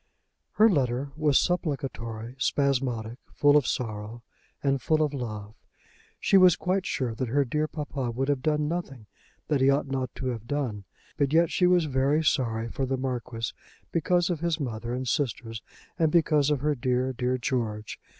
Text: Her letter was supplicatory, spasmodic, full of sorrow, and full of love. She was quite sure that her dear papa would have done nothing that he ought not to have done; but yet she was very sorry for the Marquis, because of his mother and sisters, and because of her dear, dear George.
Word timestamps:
Her 0.53 0.67
letter 0.67 1.11
was 1.15 1.37
supplicatory, 1.39 2.33
spasmodic, 2.39 3.19
full 3.35 3.55
of 3.55 3.67
sorrow, 3.67 4.23
and 4.63 4.81
full 4.81 5.03
of 5.03 5.13
love. 5.13 5.53
She 6.19 6.37
was 6.37 6.55
quite 6.55 6.87
sure 6.87 7.13
that 7.13 7.27
her 7.27 7.45
dear 7.45 7.67
papa 7.67 8.09
would 8.09 8.27
have 8.27 8.41
done 8.41 8.67
nothing 8.67 9.05
that 9.47 9.61
he 9.61 9.69
ought 9.69 9.85
not 9.85 10.09
to 10.15 10.29
have 10.29 10.47
done; 10.47 10.85
but 11.17 11.33
yet 11.33 11.51
she 11.51 11.67
was 11.67 11.85
very 11.85 12.23
sorry 12.23 12.67
for 12.67 12.87
the 12.87 12.97
Marquis, 12.97 13.53
because 13.91 14.31
of 14.31 14.39
his 14.39 14.59
mother 14.59 14.91
and 14.91 15.07
sisters, 15.07 15.61
and 15.99 16.11
because 16.11 16.49
of 16.49 16.61
her 16.61 16.73
dear, 16.73 17.13
dear 17.13 17.37
George. 17.37 17.99